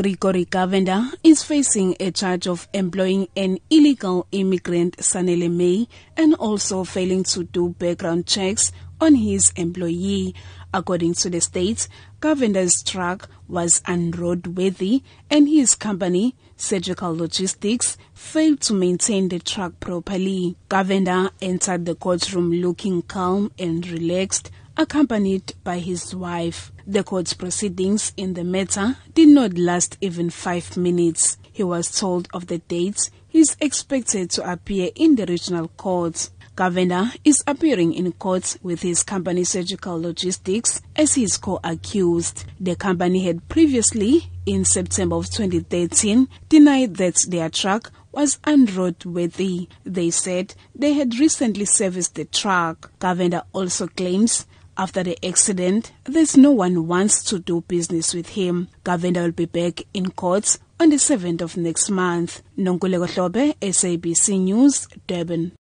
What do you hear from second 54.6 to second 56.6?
after the accident, there's no